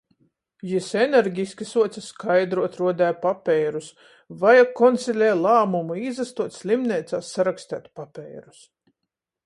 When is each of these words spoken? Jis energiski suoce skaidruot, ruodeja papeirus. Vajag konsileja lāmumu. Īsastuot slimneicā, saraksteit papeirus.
Jis 0.69 0.85
energiski 1.01 1.67
suoce 1.71 2.01
skaidruot, 2.05 2.79
ruodeja 2.83 3.11
papeirus. 3.27 3.91
Vajag 4.45 4.73
konsileja 4.83 5.37
lāmumu. 5.45 5.99
Īsastuot 6.09 6.59
slimneicā, 6.61 7.21
saraksteit 7.33 7.91
papeirus. 8.01 8.69